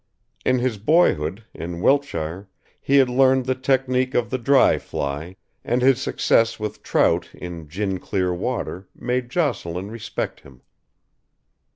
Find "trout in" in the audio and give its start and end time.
6.81-7.67